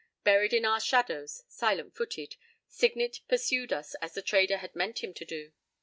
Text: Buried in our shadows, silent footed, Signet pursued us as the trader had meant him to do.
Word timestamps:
Buried 0.23 0.51
in 0.51 0.65
our 0.65 0.79
shadows, 0.79 1.43
silent 1.47 1.93
footed, 1.93 2.35
Signet 2.67 3.19
pursued 3.27 3.71
us 3.71 3.93
as 4.01 4.15
the 4.15 4.23
trader 4.23 4.57
had 4.57 4.75
meant 4.75 5.03
him 5.03 5.13
to 5.13 5.25
do. 5.25 5.51